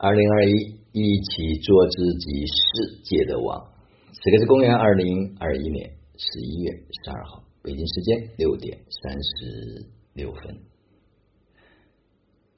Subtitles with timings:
[0.00, 0.52] 二零二一，
[0.92, 3.72] 一起做自己世界的王。
[4.12, 6.70] 此刻是公元二零二一年十一月
[7.02, 10.56] 十二号，北京时间六点三十六分。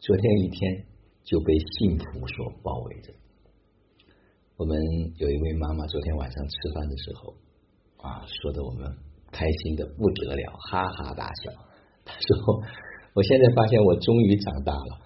[0.00, 0.84] 昨天一天
[1.24, 3.14] 就被幸福所包围着。
[4.58, 4.78] 我们
[5.16, 7.34] 有一位妈妈，昨天晚上吃饭的时候
[8.06, 8.86] 啊，说的我们
[9.32, 11.50] 开心的不得了，哈哈大笑。
[12.04, 12.62] 她说
[13.16, 15.00] ：“我现在发现我终于长大了。”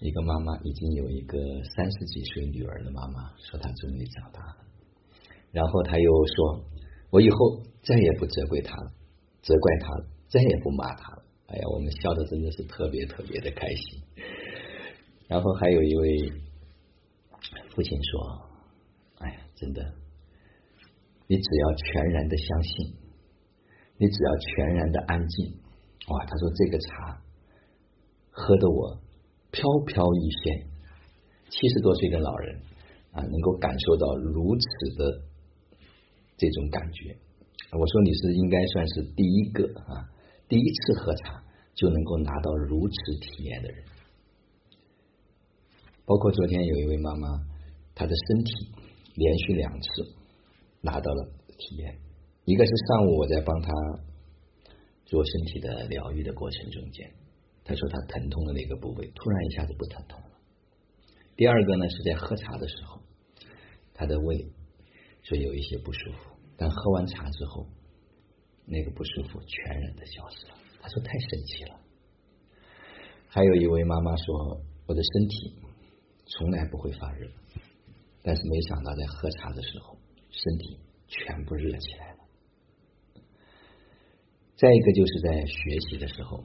[0.00, 1.38] 一个妈妈已经有一个
[1.74, 4.56] 三十几岁女儿的妈妈说，她终于长大了。
[5.50, 6.64] 然后她又说
[7.10, 8.92] ：“我以后再也不责怪她了，
[9.42, 14.02] 责怪她了，再也不骂她了。”哎呀，我们笑的真的是特别特别的开心。
[15.26, 16.32] 然后还有一位
[17.74, 18.48] 父亲说
[19.18, 19.82] ：“哎呀，真的，
[21.26, 22.94] 你只要全然的相信，
[23.96, 25.58] 你只要全然的安静。”
[26.06, 27.20] 哇，他说这个茶
[28.30, 29.00] 喝的我。
[29.50, 30.66] 飘飘欲仙，
[31.50, 32.60] 七十多岁的老人
[33.12, 35.22] 啊，能够感受到如此的
[36.36, 37.16] 这种感觉。
[37.72, 40.08] 我说你是应该算是第一个啊，
[40.48, 41.42] 第一次喝茶
[41.74, 43.84] 就能够拿到如此体验的人。
[46.06, 47.28] 包括昨天有一位妈妈，
[47.94, 48.52] 她的身体
[49.14, 49.88] 连续两次
[50.80, 51.98] 拿到了体验，
[52.44, 53.70] 一个是上午我在帮她
[55.04, 57.10] 做身体的疗愈的过程中间。
[57.68, 60.30] 他说他疼痛的那个部位突然一下子不疼痛了。
[61.36, 63.02] 第二个呢是在喝茶的时候，
[63.92, 64.50] 他的胃
[65.22, 67.66] 说有一些不舒服，但喝完茶之后，
[68.64, 70.54] 那个不舒服全然的消失了。
[70.80, 71.78] 他说太神奇了。
[73.28, 75.54] 还有一位妈妈说，我的身体
[76.24, 77.30] 从来不会发热，
[78.22, 79.98] 但是没想到在喝茶的时候，
[80.30, 82.18] 身体全部热起来了。
[84.56, 86.44] 再一个就是在学习的时候。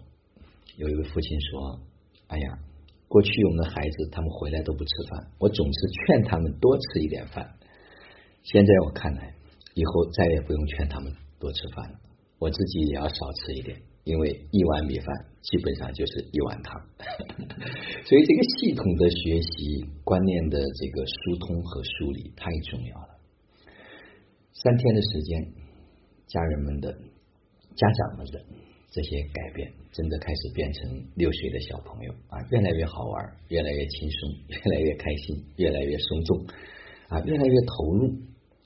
[0.77, 1.79] 有一位父亲说
[2.27, 2.57] ：“哎呀，
[3.07, 7.47] 过去我们的孩子他们回来都不吃饭，我总是劝他们多吃一点饭。
[8.41, 9.35] 现在我看来，
[9.75, 11.99] 以后再也不用劝他们多吃饭了，
[12.39, 15.07] 我自己也要少吃一点，因为一碗米饭
[15.43, 16.81] 基本上就是一碗汤。
[18.03, 23.09] 所以，这个系统的学习观念的这个疏通和梳理太重要了。
[24.53, 25.53] 三天的时间，
[26.25, 26.91] 家人们的、
[27.75, 28.43] 家长们的。”
[28.93, 36.45] 这些改变真的开始变成六岁的小朋友啊，越来越好玩，越来越轻松， 越来越开心，越来越松动
[37.07, 38.07] 啊，越来越投入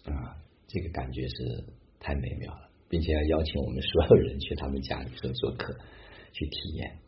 [0.03, 0.35] 啊，
[0.67, 1.63] 这个感觉是
[2.01, 5.73] 太美妙了，并且要邀请我们所有人去他们家里做做客，
[6.33, 6.99] 去体验。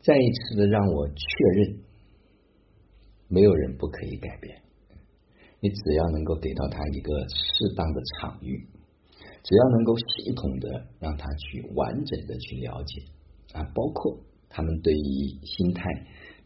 [0.00, 1.14] 再一次的让我确
[1.60, 1.78] 认，
[3.28, 4.60] 没有人不可以改变，
[5.60, 8.66] 你只要能够给到他一个适当的场域。
[9.42, 13.02] 只要能够系统的让他去完整的去了解
[13.52, 15.82] 啊，包括他们对于心态、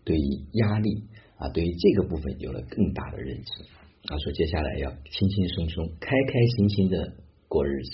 [0.04, 1.04] 对于压力
[1.36, 3.62] 啊，对于这个部分有了更大的认知。
[4.08, 7.12] 啊，说接下来要轻轻松松、开开心心的
[7.48, 7.90] 过日子，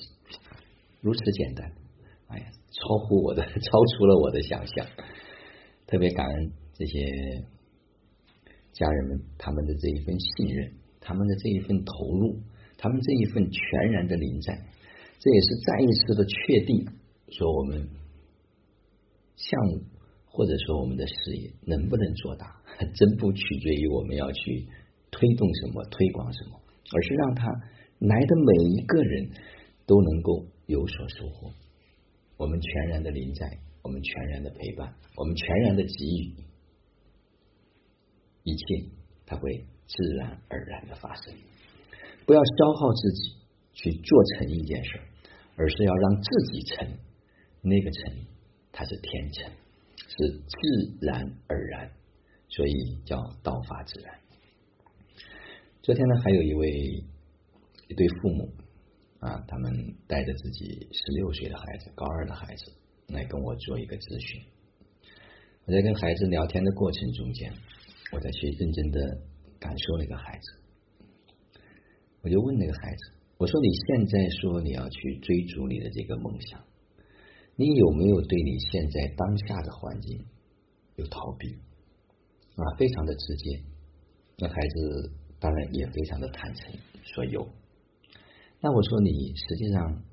[1.00, 1.72] 如此简单，
[2.28, 4.86] 哎呀，超乎我的， 超出了我的想象，
[5.86, 7.00] 特别感恩这些
[8.72, 12.38] 家人们他们的这一份信任，他们的这一份投入，
[12.76, 14.58] 他们这一份全然的临在。
[15.22, 16.84] 这也是再一次的确定，
[17.30, 17.88] 说我们
[19.36, 19.84] 项目
[20.26, 24.66] 或者说我们的事业能不能做大，还真不取决于我们要去
[25.12, 27.46] 推动什么、推广什么，而是让他
[28.00, 29.30] 来的每一个人
[29.86, 31.52] 都能够有所收获。
[32.36, 36.34] 我们全然的临在，我们全然的陪伴，我们全然的给予，
[38.42, 38.90] 一切
[39.24, 41.32] 它会自然而然的发生。
[42.26, 43.36] 不要消耗自己
[43.72, 45.00] 去做成一件事。
[45.56, 46.98] 而是要让自己成，
[47.60, 48.26] 那个成，
[48.72, 49.52] 它是天成，
[49.96, 51.90] 是自然而然，
[52.48, 54.18] 所以叫道法自然。
[55.82, 56.70] 昨天呢，还有一位
[57.88, 58.50] 一对父母
[59.20, 62.72] 啊，他们带着自己十六岁的孩子，高二的孩子
[63.08, 64.42] 来跟我做一个咨询。
[65.64, 67.52] 我在跟孩子聊天的过程中间，
[68.12, 69.00] 我在去认真的
[69.60, 71.60] 感受那个孩子，
[72.22, 73.21] 我就问那个孩子。
[73.42, 76.62] 我说：“你现在说你要去追逐你的这个梦想，
[77.56, 80.24] 你有没有对你现在当下的环境
[80.94, 81.48] 有逃避？
[82.54, 83.64] 啊，非常的直接。
[84.38, 86.72] 那孩子当然也非常的坦诚，
[87.02, 87.48] 说有。
[88.60, 90.04] 那我说你实际上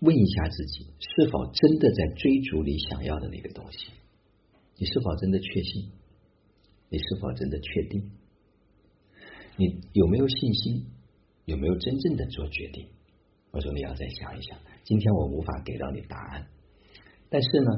[0.00, 3.92] 问一下自己，是否真的在追逐你想要的那个东西？
[4.76, 5.90] 你是否真的确信？
[6.90, 8.10] 你是否真的确定？
[9.56, 10.84] 你有没有信心？”
[11.44, 12.88] 有没有真正的做决定？
[13.50, 14.58] 我说你要再想一想。
[14.84, 16.46] 今天我无法给到你答案，
[17.28, 17.70] 但是呢，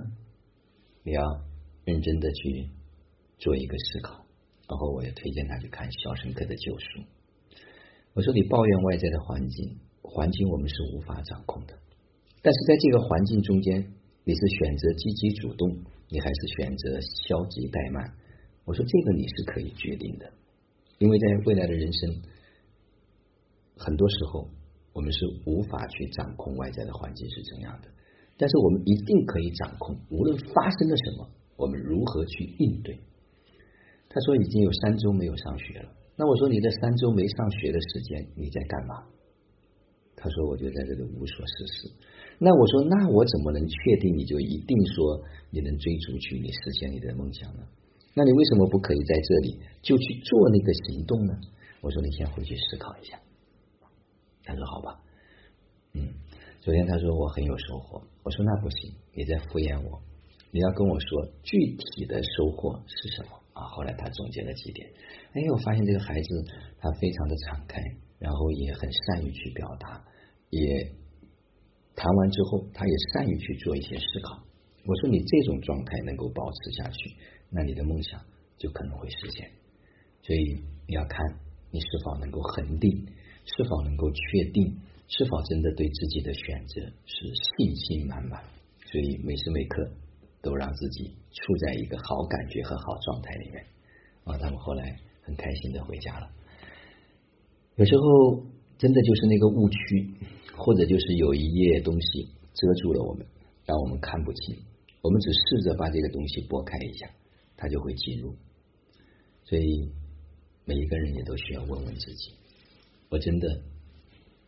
[1.03, 1.23] 你要
[1.85, 2.71] 认真的去
[3.39, 4.25] 做一个思考。
[4.67, 6.85] 然后我也推荐他去看《肖申克的救赎》。
[8.15, 11.79] 我说你抱怨外在的环境，环境我们是无法掌控的，
[12.41, 13.93] 但是在这个环境中间，
[14.25, 15.69] 你是选择积极主动，
[16.09, 18.17] 你还是选择消极怠慢？
[18.65, 20.33] 我说这个你是可以决定的，
[20.97, 22.23] 因为在未来的人生，
[23.77, 24.49] 很多时候
[24.93, 27.89] 我们是无法去掌控外在的环境是怎样的，
[28.39, 32.99] 但是我们一定可以掌控，无论发生了什么，我们如何去应对。
[34.09, 38.95] 他说已经有三周没有上学了，那我说你这三周没上学的时间你在干嘛？
[40.17, 41.91] 他说我就在这里无所事事。
[42.39, 47.67] 那我说那我怎么能确定你就一定说你能追逐去你实现你的梦想呢？
[48.15, 51.35] 那你为什么不可以在这里就去做那个行动呢？
[51.81, 53.19] 我说你先回去思考一下。
[54.45, 55.01] 他说好吧，
[55.95, 56.15] 嗯，
[56.61, 60.03] 昨天他说我很有收获，我说那不行，你在敷衍我，
[60.51, 63.65] 你要跟我说具体的收获是什么啊？
[63.69, 64.89] 后来他总结了几点，
[65.33, 66.45] 哎，我发现这个孩子
[66.79, 67.81] 他非常的敞开，
[68.19, 70.05] 然后也很善于去表达，
[70.51, 70.93] 也
[71.97, 74.45] 谈完之后他也善于去做一些思考。
[74.87, 77.17] 我说你这种状态能够保持下去。
[77.57, 78.21] 那你的梦想
[78.59, 79.49] 就可能会实现，
[80.23, 81.25] 所以你要看
[81.75, 83.05] 你是否能够恒定，
[83.45, 84.79] 是否能够确定，
[85.09, 88.41] 是否真的对自己的选择是信心满满。
[88.87, 89.91] 所以每时每刻
[90.41, 93.67] 都让自己处在一个好感觉和好状态里面。
[94.23, 96.31] 啊，他们后来很开心的回家了。
[97.75, 98.47] 有时候
[98.79, 100.15] 真的就是那个误区，
[100.57, 103.27] 或者就是有一页东西遮住了我们，
[103.67, 104.57] 让我们看不清。
[105.03, 107.11] 我们只试着把这个东西拨开一下。
[107.57, 108.35] 它就会进入，
[109.45, 109.89] 所以
[110.65, 112.33] 每一个人也都需要问问自己：
[113.11, 113.63] 我真的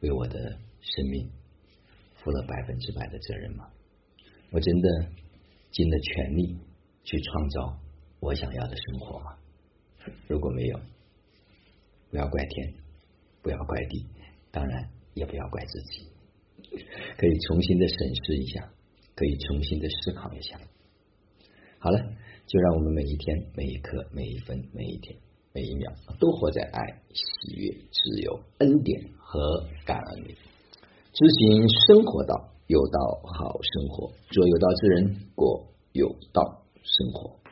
[0.00, 1.30] 为我的生命
[2.14, 3.68] 负了百分之百的责任吗？
[4.50, 4.88] 我真的
[5.70, 6.56] 尽了全力
[7.04, 7.78] 去创造
[8.20, 9.38] 我想要的生活吗？
[10.26, 10.80] 如果没有，
[12.10, 12.74] 不要怪天，
[13.42, 14.06] 不要怪地，
[14.50, 16.08] 当然也不要怪自己，
[17.18, 18.72] 可以重新的审视一下，
[19.14, 20.60] 可以重新的思考一下。
[21.78, 22.16] 好了。
[22.46, 25.18] 就让我们每一天、每一刻、每一分、每一天、
[25.56, 30.36] 每一秒，都活在爱、喜悦、自由、恩典和感恩里，
[31.14, 37.45] 执行生活道，有道好生活，做有道之人，过有道生活。